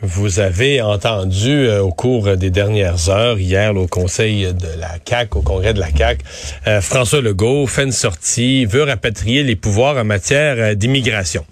[0.00, 5.34] Vous avez entendu euh, au cours des dernières heures, hier au Conseil de la CAC,
[5.34, 6.20] au Congrès de la CAC,
[6.68, 11.44] euh, François Legault fait une sortie, veut rapatrier les pouvoirs en matière euh, d'immigration.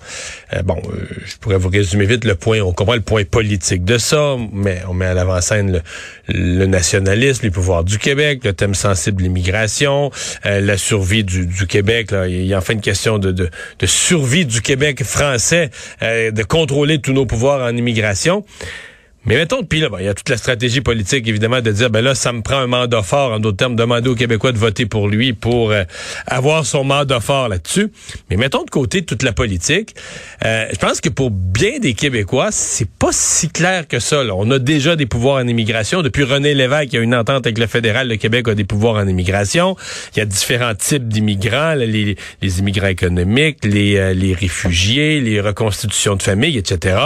[0.63, 0.81] bon,
[1.25, 2.61] je pourrais vous résumer vite le point.
[2.61, 5.83] On comprend le point politique de ça, mais on met à l'avant-scène
[6.29, 10.13] le, nationalisme, les pouvoirs du Québec, le thème sensible de l'immigration,
[10.45, 12.13] la survie du, du Québec.
[12.13, 12.29] Là.
[12.29, 15.71] Il y a enfin une question de, de, de survie du Québec français,
[16.01, 18.36] de contrôler tous nos pouvoirs en immigration.
[18.37, 18.96] Michon.
[19.27, 22.01] Mais mettons, puis là, il y a toute la stratégie politique, évidemment, de dire, ben
[22.01, 24.87] là, ça me prend un mandat fort, en d'autres termes, demander aux Québécois de voter
[24.87, 25.83] pour lui pour euh,
[26.29, 27.91] avoir son mandat fort là-dessus.
[28.31, 29.97] Mais mettons de côté toute la politique.
[30.45, 34.23] Euh, je pense que pour bien des Québécois, c'est pas si clair que ça.
[34.23, 34.33] Là.
[34.37, 36.03] On a déjà des pouvoirs en immigration.
[36.03, 38.07] Depuis René Lévesque, il y a une entente avec le fédéral.
[38.07, 39.75] Le Québec a des pouvoirs en immigration.
[40.15, 45.41] Il y a différents types d'immigrants, les, les, immigrants économiques, les, euh, les réfugiés, les
[45.41, 46.97] reconstitutions de famille, etc.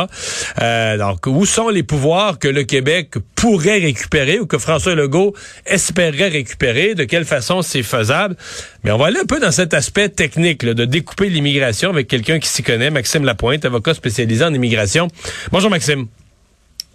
[0.99, 5.35] donc, où sont les pouvoirs que le Québec pourrait récupérer ou que François Legault
[5.67, 8.37] espérerait récupérer, de quelle façon c'est faisable.
[8.85, 12.39] Mais on va aller un peu dans cet aspect technique de découper l'immigration avec quelqu'un
[12.39, 15.09] qui s'y connaît, Maxime Lapointe, avocat spécialisé en immigration.
[15.53, 16.07] Bonjour Maxime.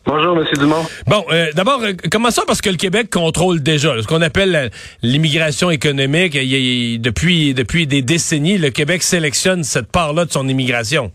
[0.05, 0.45] Bonjour, M.
[0.59, 0.86] Dumont.
[1.08, 4.69] Bon, euh, d'abord, euh, commençons parce que le Québec contrôle déjà ce qu'on appelle
[5.02, 6.33] l'immigration économique.
[6.33, 11.11] depuis, depuis des décennies, le Québec sélectionne cette part-là de son immigration.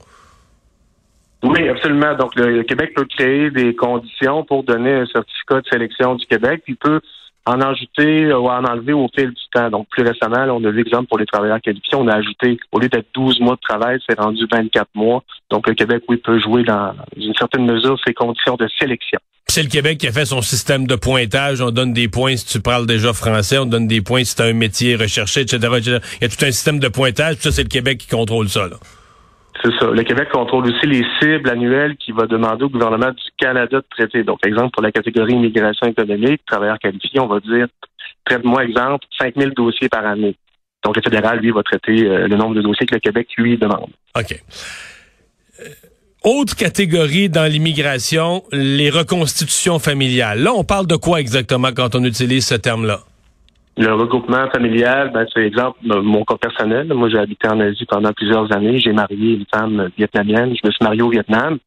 [1.42, 2.14] Oui, absolument.
[2.14, 6.62] Donc, le Québec peut créer des conditions pour donner un certificat de sélection du Québec,
[6.64, 7.00] puis peut
[7.46, 9.70] en ajouter ou en enlever au fil du temps.
[9.70, 12.78] Donc, plus récemment, on a vu exemple pour les travailleurs qualifiés, on a ajouté, au
[12.78, 15.22] lieu d'être 12 mois de travail, c'est rendu 24 mois.
[15.50, 19.18] Donc, le Québec, oui, peut jouer dans une certaine mesure ces conditions de sélection.
[19.48, 21.60] C'est le Québec qui a fait son système de pointage.
[21.60, 24.42] On donne des points si tu parles déjà français, on donne des points si tu
[24.42, 25.98] as un métier recherché, etc., etc.
[26.20, 27.36] Il y a tout un système de pointage.
[27.36, 28.68] Puis ça, c'est le Québec qui contrôle ça.
[28.68, 28.76] Là.
[29.62, 29.86] C'est ça.
[29.90, 33.84] Le Québec contrôle aussi les cibles annuelles qu'il va demander au gouvernement du Canada de
[33.90, 34.24] traiter.
[34.24, 37.66] Donc, exemple, pour la catégorie immigration économique, travailleurs qualifiés, on va dire,
[38.24, 40.36] traite-moi, exemple, 5 000 dossiers par année.
[40.84, 43.58] Donc, le fédéral, lui, va traiter euh, le nombre de dossiers que le Québec, lui,
[43.58, 43.90] demande.
[44.16, 44.42] OK.
[45.60, 45.64] Euh,
[46.24, 50.42] autre catégorie dans l'immigration, les reconstitutions familiales.
[50.42, 53.00] Là, on parle de quoi exactement quand on utilise ce terme-là?
[53.76, 56.92] Le regroupement familial, ben, c'est exemple mon cas personnel.
[56.92, 58.78] Moi, j'ai habité en Asie pendant plusieurs années.
[58.78, 60.54] J'ai marié une femme vietnamienne.
[60.54, 61.58] Je me suis marié au Vietnam.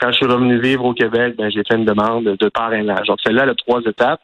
[0.00, 3.06] Quand je suis revenu vivre au Québec, ben, j'ai fait une demande de parrainage.
[3.06, 4.20] Donc, celle-là, elle a trois étapes.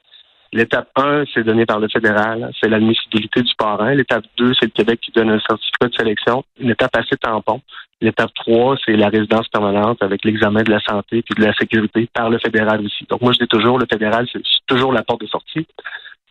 [0.52, 3.92] L'étape 1, c'est donné par le fédéral, c'est l'admissibilité du parrain.
[3.92, 6.44] L'étape 2, c'est le Québec qui donne un certificat de sélection.
[6.58, 7.60] Une étape assez tampon.
[8.00, 12.08] L'étape 3, c'est la résidence permanente avec l'examen de la santé puis de la sécurité
[12.14, 13.04] par le fédéral aussi.
[13.10, 15.66] Donc moi, je dis toujours, le fédéral, c'est toujours la porte de sortie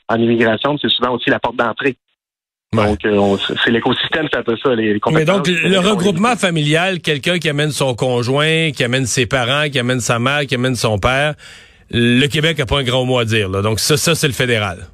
[0.10, 1.98] en immigration, c'est souvent aussi la porte d'entrée.
[2.74, 7.40] Donc, euh, c'est l'écosystème, c'est un peu ça, les, Mais donc, le regroupement familial, quelqu'un
[7.40, 10.98] qui amène son conjoint, qui amène ses parents, qui amène sa mère, qui amène son
[10.98, 11.36] père,
[11.92, 13.50] le Québec n'a pas un grand mot à dire.
[13.50, 13.62] Là.
[13.62, 14.88] Donc, ça, ça c'est le fédéral.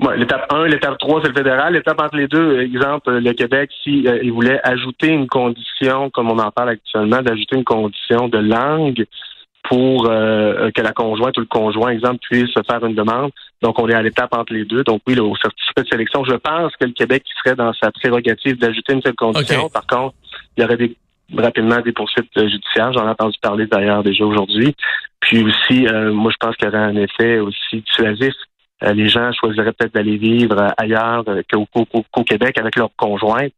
[0.00, 1.74] Ouais, l'étape 1, l'étape 3, c'est le fédéral.
[1.74, 6.10] L'étape entre les deux, exemple, le Québec, s'il si, euh, il voulait ajouter une condition,
[6.10, 9.06] comme on en parle actuellement, d'ajouter une condition de langue,
[9.72, 13.30] pour euh, que la conjointe ou le conjoint, exemple, puisse faire une demande.
[13.62, 14.84] Donc, on est à l'étape entre les deux.
[14.84, 17.90] Donc, oui, le, au certificat de sélection, je pense que le Québec serait dans sa
[17.90, 19.70] prérogative d'ajouter une telle condition.
[19.70, 20.14] Par contre,
[20.58, 20.94] il y aurait des,
[21.34, 22.92] rapidement des poursuites judiciaires.
[22.92, 24.76] J'en ai entendu parler d'ailleurs déjà aujourd'hui.
[25.20, 28.34] Puis aussi, euh, moi, je pense qu'il y aurait un effet aussi dissuasif.
[28.82, 33.54] Euh, les gens choisiraient peut-être d'aller vivre ailleurs qu'au Québec avec leur conjointe.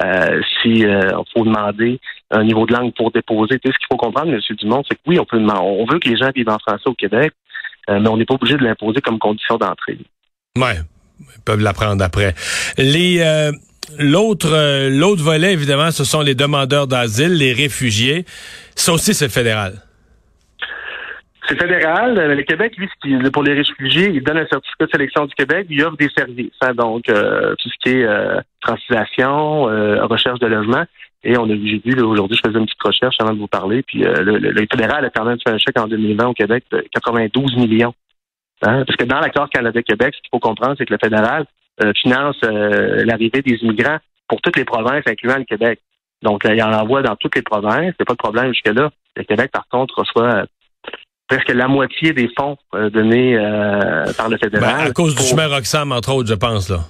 [0.00, 1.98] Euh, si euh, faut demander
[2.30, 3.58] un niveau de langue pour déposer.
[3.64, 4.40] ce qu'il faut comprendre, M.
[4.56, 6.86] Dumont, c'est que oui, on peut demander, on veut que les gens vivent en français
[6.86, 7.32] au Québec,
[7.90, 9.98] euh, mais on n'est pas obligé de l'imposer comme condition d'entrée.
[10.56, 10.76] Ouais,
[11.20, 12.34] ils peuvent l'apprendre après.
[12.76, 13.50] Les euh,
[13.98, 18.24] l'autre l'autre volet, évidemment, ce sont les demandeurs d'asile, les réfugiés.
[18.76, 19.82] Ça aussi, c'est fédéral.
[21.48, 22.14] C'est fédéral.
[22.14, 22.88] Le Québec, lui,
[23.30, 26.52] pour les réfugiés, il donne un certificat de sélection du Québec, il offre des services.
[26.60, 30.84] Hein, donc, euh, tout ce qui est euh, euh, recherche de logement.
[31.24, 33.82] Et on a j'ai vu aujourd'hui, je faisais une petite recherche avant de vous parler,
[33.82, 36.84] puis euh, le, fédéral a quand même fait un chèque en 2020 au Québec de
[36.92, 37.94] 92 millions.
[38.62, 41.46] Hein, parce que dans l'accord Canada-Québec, ce qu'il faut comprendre, c'est que le fédéral
[41.96, 43.98] finance l'arrivée des immigrants
[44.28, 45.80] pour toutes les provinces, incluant le Québec.
[46.22, 47.94] Donc, il en envoie dans toutes les provinces.
[47.98, 48.90] C'est pas de problème jusque-là.
[49.16, 50.44] Le Québec, par contre, reçoit
[51.28, 54.76] presque la moitié des fonds euh, donnés euh, par le fédéral.
[54.76, 56.80] Ben, à cause du chemin Roxham, entre autres, je pense, là.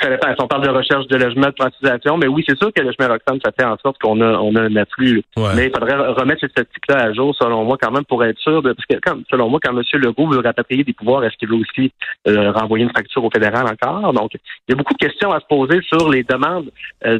[0.00, 0.28] Ça dépend.
[0.28, 2.92] Si on parle de recherche de logement, de privatisation, mais oui, c'est sûr que le
[2.92, 5.22] chemin Roxham, ça fait en sorte qu'on a, on a un afflux.
[5.56, 8.62] Mais il faudrait remettre ces statistiques-là à jour, selon moi, quand même, pour être sûr
[8.62, 9.82] de, parce que, comme, selon moi, quand M.
[9.94, 11.92] Legault veut rapatrier des pouvoirs, est-ce qu'il veut aussi
[12.28, 14.12] euh, renvoyer une facture au fédéral encore?
[14.12, 16.70] Donc, il y a beaucoup de questions à se poser sur les demandes
[17.04, 17.18] euh,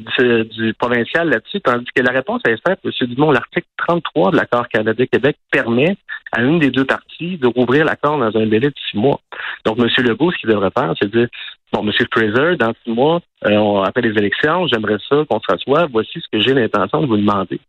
[0.57, 2.91] du, provincial là-dessus, tandis que la réponse est faite, M.
[3.09, 5.97] Dumont, l'article 33 de l'accord Canada-Québec permet
[6.33, 9.21] à une des deux parties de rouvrir l'accord dans un délai de six mois.
[9.65, 9.89] Donc, M.
[10.05, 11.29] Legault, ce qu'il devrait faire, c'est dire,
[11.73, 11.93] bon, M.
[12.13, 15.87] Fraser, dans six mois, euh, après les élections, j'aimerais ça qu'on se rassoie.
[15.91, 17.61] Voici ce que j'ai l'intention de vous demander.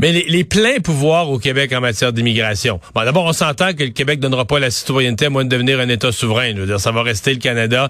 [0.00, 2.80] Mais les, pleins pouvoirs au Québec en matière d'immigration.
[2.94, 5.78] Bon, d'abord, on s'entend que le Québec donnera pas la citoyenneté à moins de devenir
[5.78, 6.50] un État souverain.
[6.50, 7.88] Je veux dire, ça va rester le Canada.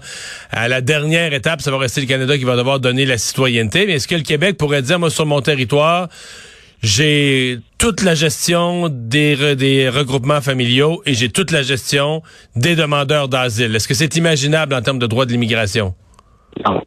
[0.50, 3.86] À la dernière étape, ça va rester le Canada qui va devoir donner la citoyenneté.
[3.86, 6.08] Mais est-ce que le Québec pourrait dire, moi, sur mon territoire,
[6.84, 12.22] j'ai toute la gestion des, regroupements familiaux et j'ai toute la gestion
[12.56, 13.74] des demandeurs d'asile.
[13.74, 15.94] Est-ce que c'est imaginable en termes de droit de l'immigration?
[16.64, 16.82] Non.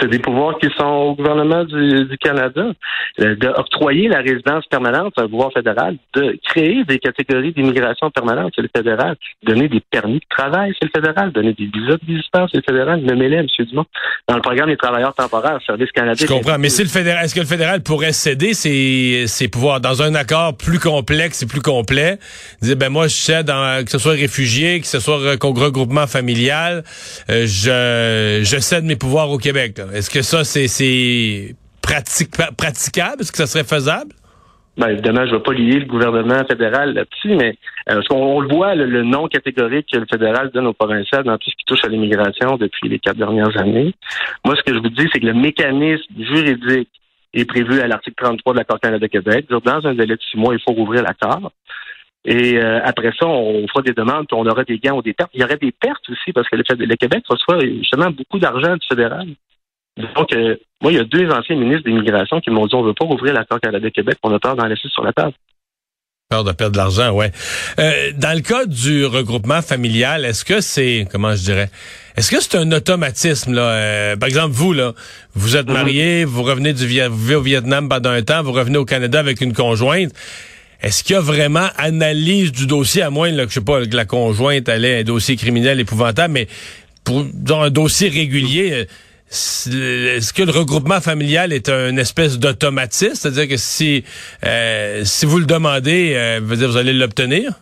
[0.00, 2.72] C'est des, pouvoirs qui sont au gouvernement du, Canada.
[3.20, 5.96] Euh, D'octroyer la résidence permanente, c'est un pouvoir fédéral.
[6.14, 9.16] De créer des catégories d'immigration permanente, c'est le fédéral.
[9.44, 11.32] Donner des permis de travail, c'est le fédéral.
[11.32, 13.00] Donner des visas de visiteurs, c'est le fédéral.
[13.02, 13.46] Nommez-les, M.
[13.60, 13.84] Dumont.
[14.28, 16.26] Dans le programme des travailleurs temporaires, Service canadien.
[16.26, 16.58] Je comprends.
[16.58, 20.14] Mais si le fédéral, est-ce que le fédéral pourrait céder ses, ses pouvoirs dans un
[20.14, 22.18] accord plus complexe et plus complet?
[22.62, 26.82] Dire, ben moi, je cède, que ce soit réfugié, que ce soit regroupement familial,
[27.30, 29.59] euh, je, je cède mes pouvoirs au Québec.
[29.60, 33.22] Est-ce que ça, c'est praticable?
[33.22, 34.12] Est-ce que ça serait faisable?
[34.76, 37.58] Ben, évidemment, je ne vais pas lier le gouvernement fédéral là-dessus, mais
[37.90, 41.50] euh, qu'on le voit, le, nom catégorique que le fédéral donne au provincial dans tout
[41.50, 43.92] ce qui touche à l'immigration depuis les quatre dernières années.
[44.44, 46.88] Moi, ce que je vous dis, c'est que le mécanisme juridique
[47.34, 49.46] est prévu à l'article 33 de l'accord Canada-Québec.
[49.50, 51.52] Dans un délai de six mois, il faut rouvrir l'accord.
[52.24, 55.12] Et euh, après ça, on fera des demandes, puis on aura des gains ou des
[55.12, 55.30] pertes.
[55.34, 58.74] Il y aurait des pertes aussi, parce que le, le Québec reçoit justement beaucoup d'argent
[58.74, 59.26] du fédéral.
[60.16, 62.94] Donc, euh, moi, il y a deux anciens ministres d'immigration qui m'ont dit on veut
[62.94, 65.32] pas rouvrir l'accord Canada-Québec, on a peur d'en laisser sur la table.
[66.30, 67.32] Peur de perdre de l'argent, ouais.
[67.80, 71.70] Euh, dans le cas du regroupement familial, est-ce que c'est, comment je dirais,
[72.16, 73.62] est-ce que c'est un automatisme là?
[73.62, 74.92] Euh, Par exemple, vous là,
[75.34, 75.74] vous êtes mhm.
[75.74, 79.18] marié, vous revenez du vous vivez au Vietnam pendant un temps, vous revenez au Canada
[79.18, 80.12] avec une conjointe.
[80.82, 83.84] Est-ce qu'il y a vraiment analyse du dossier, à moins là, que je sais pas
[83.84, 86.46] que la conjointe allait un dossier criminel épouvantable, mais
[87.02, 88.86] pour dans un dossier régulier
[89.30, 93.14] est-ce que le regroupement familial est une espèce d'automatisme?
[93.14, 94.04] C'est-à-dire que si,
[94.44, 97.52] euh, si vous le demandez, euh, vous allez l'obtenir?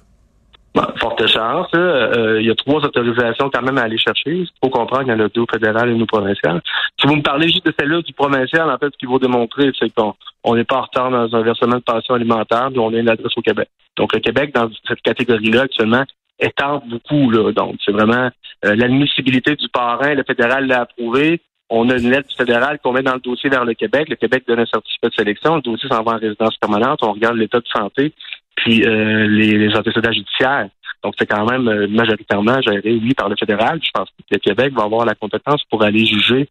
[1.01, 1.67] forte chance.
[1.75, 4.31] Euh, il y a trois autorisations quand même à aller chercher.
[4.31, 6.63] Il faut comprendre qu'il y en a deux fédérales et une provinciale.
[7.01, 9.73] Si vous me parlez juste de celle-là du provincial, en fait, ce qu'il faut démontrer,
[9.79, 12.99] c'est qu'on n'est pas en retard dans un versement de pension alimentaire, mais on a
[12.99, 13.69] une adresse au Québec.
[13.97, 16.05] Donc, le Québec, dans cette catégorie-là, actuellement,
[16.39, 17.31] étend beaucoup.
[17.31, 17.51] Là.
[17.53, 18.31] Donc, c'est vraiment
[18.63, 20.15] l'admissibilité du parrain.
[20.15, 23.65] Le fédéral l'a approuvé on a une lettre fédérale qu'on met dans le dossier vers
[23.65, 24.09] le Québec.
[24.09, 25.57] Le Québec donne un certificat de sélection.
[25.57, 27.01] Le dossier s'en va en résidence permanente.
[27.03, 28.15] On regarde l'état de santé,
[28.57, 30.69] puis euh, les, antécédents judiciaires.
[31.05, 33.81] Donc, c'est quand même euh, majoritairement géré, oui, par le fédéral.
[33.83, 36.49] Je pense que le Québec va avoir la compétence pour aller juger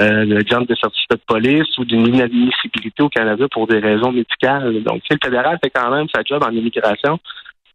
[0.00, 4.82] euh, l'exemple de certificat de police ou d'une inadmissibilité au Canada pour des raisons médicales.
[4.84, 7.18] Donc, si le fédéral fait quand même sa job en immigration,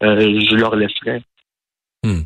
[0.03, 1.21] euh, je leur laisserai.
[2.03, 2.21] Hmm.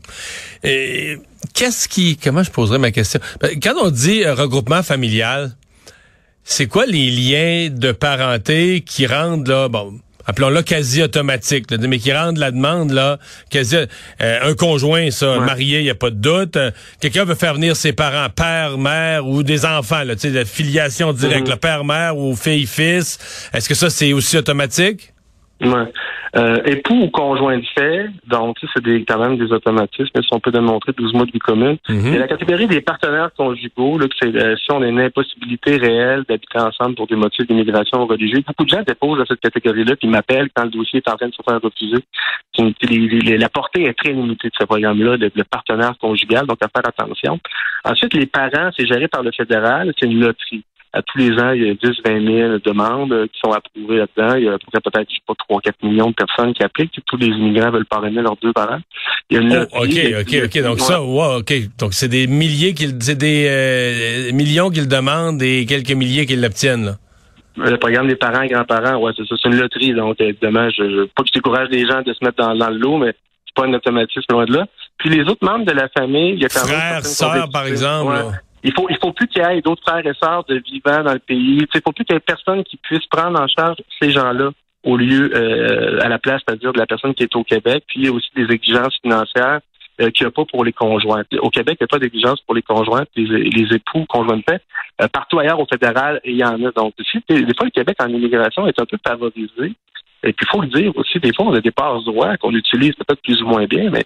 [0.64, 1.16] Et
[1.58, 3.20] qu'est-ce qui, comment je poserais ma question?
[3.42, 5.52] Ben, quand on dit euh, regroupement familial,
[6.44, 12.14] c'est quoi les liens de parenté qui rendent là, bon, appelons-le quasi automatique, mais qui
[12.14, 13.18] rendent la demande là
[13.50, 13.86] quasi euh,
[14.22, 16.58] un conjoint ça marié, il y a pas de doute.
[16.58, 16.70] Euh,
[17.02, 20.46] quelqu'un veut faire venir ses parents, père, mère ou des enfants là, tu sais la
[20.46, 21.52] filiation directe, mm-hmm.
[21.52, 23.50] le père, mère ou fille, fils.
[23.52, 25.12] Est-ce que ça c'est aussi automatique?
[25.60, 25.92] Ouais.
[26.36, 30.30] Euh, époux ou conjoint de fait, donc c'est des, quand même des automatismes, mais si
[30.32, 31.78] on peut démontrer 12 mois de vie commune.
[31.88, 35.78] Mm Et la catégorie des partenaires conjugaux, là, c'est euh, si on a une impossibilité
[35.78, 38.44] réelle d'habiter ensemble pour des motifs d'immigration religieux.
[38.46, 41.28] Beaucoup de gens déposent à cette catégorie-là, puis m'appellent quand le dossier est en train
[41.28, 43.38] de se faire refuser.
[43.38, 47.40] la portée est très limitée de ce programme-là, le partenaire conjugal, donc à faire attention.
[47.86, 50.64] Ensuite, les parents, c'est géré par le fédéral, c'est une loterie
[50.94, 53.98] à tous les ans, il y a 10, 20 000 demandes euh, qui sont approuvées
[53.98, 54.36] là-dedans.
[54.36, 57.00] Il y a peut-être, je sais pas, 3, 4 millions de personnes qui appliquent.
[57.06, 58.80] Tous les immigrants veulent parrainer leurs deux parents.
[59.30, 60.64] Il y a une oh, OK, OK, OK.
[60.64, 61.54] Donc ça, wow, OK.
[61.78, 66.42] Donc c'est des milliers qu'ils, c'est des euh, millions qu'ils demandent et quelques milliers qu'ils
[66.42, 66.96] l'obtiennent, là.
[67.58, 69.92] Le programme des parents et grands-parents, ouais, c'est ça, c'est une loterie.
[69.92, 72.70] Donc, évidemment, je, je, pas que je décourage les gens de se mettre dans, dans
[72.70, 73.16] le lot, mais
[73.48, 74.68] c'est pas un automatisme loin de là.
[75.00, 76.78] Puis les autres membres de la famille, il y a quand même.
[76.78, 78.12] Frères, sœurs, par exemple.
[78.68, 81.14] Il faut, il faut plus qu'il y ait d'autres frères et sœurs de vivants dans
[81.14, 81.66] le pays.
[81.74, 84.50] Il faut plus qu'il y ait personne qui puisse prendre en charge ces gens-là
[84.84, 87.86] au lieu, euh, à la place, c'est-à-dire de la personne qui est au Québec.
[87.88, 89.62] Puis il y a aussi des exigences financières
[89.98, 91.24] qu'il n'y a pas pour les conjoints.
[91.40, 94.44] Au Québec, il n'y a pas d'exigence pour les conjoints, les, les époux, conjoints de
[94.44, 94.62] fait.
[95.14, 96.72] partout ailleurs au fédéral, il y en a.
[96.72, 97.06] Donc, des,
[97.56, 99.74] fois, le Québec en immigration est un peu favorisé.
[100.24, 102.54] Et puis, il faut le dire aussi, des fois, on a des passes droits qu'on
[102.54, 104.04] utilise peut-être plus ou moins bien, mais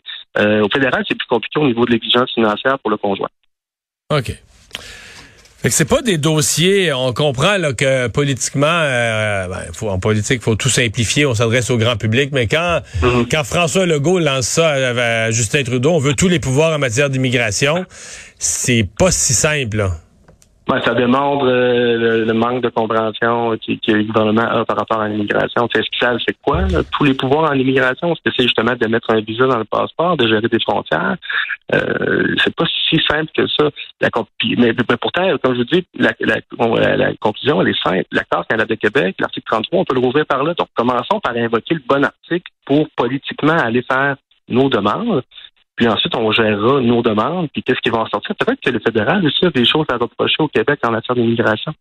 [0.62, 3.30] au fédéral, c'est plus compliqué au niveau de l'exigence financière pour le conjoint.
[4.12, 4.36] OK.
[5.62, 10.00] Fait que c'est pas des dossiers, on comprend là, que politiquement, euh, ben, faut, en
[10.00, 13.28] politique, il faut tout simplifier, on s'adresse au grand public, mais quand, mm-hmm.
[13.30, 17.12] quand François Legault lance ça à, Justin Trudeau, on veut tous les pouvoirs en matière
[17.12, 17.86] d'immigration,
[18.40, 19.78] c'est pas si simple.
[19.78, 19.92] Là
[20.86, 25.68] ça démontre euh, le, manque de compréhension que, le gouvernement a par rapport à l'immigration.
[25.74, 28.14] Est-ce qu'ils savent c'est quoi tous les pouvoirs en immigration?
[28.14, 31.18] Que c'est justement de mettre un visa dans le passeport, de gérer des frontières?
[31.74, 33.70] Euh, c'est pas si simple que ça.
[34.00, 34.10] La,
[34.58, 38.06] mais, pourtant, comme je vous dis, la, la, conclusion, elle est simple.
[38.12, 40.54] L'accord Canada-Québec, l'article 33, on peut le rouvrir par là.
[40.54, 44.16] Donc, commençons par invoquer le bon article pour politiquement aller faire
[44.48, 45.24] nos demandes.
[45.82, 48.36] Puis ensuite, on gérera nos demandes, puis qu'est-ce qui va en sortir?
[48.36, 51.74] Peut-être que le fédéral aussi a des choses à reprocher au Québec en matière d'immigration.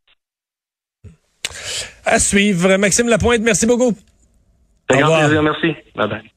[2.06, 2.78] À suivre.
[2.78, 3.92] Maxime Lapointe, merci beaucoup.
[4.90, 5.20] Au revoir.
[5.20, 5.74] plaisir, merci.
[5.94, 6.32] Bye bye.